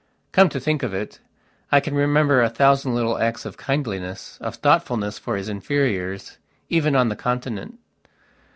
Come 0.31 0.49
to 0.49 0.59
think 0.59 0.81
of 0.81 0.95
it, 0.95 1.19
I 1.71 1.79
can 1.79 1.93
remember 1.93 2.41
a 2.41 2.49
thousand 2.49 2.95
little 2.95 3.19
acts 3.19 3.45
of 3.45 3.55
kindliness, 3.55 4.39
of 4.41 4.55
thoughtfulness 4.55 5.19
for 5.19 5.35
his 5.37 5.47
inferiors, 5.47 6.39
even 6.69 6.95
on 6.95 7.09
the 7.09 7.15
Continent. 7.15 7.77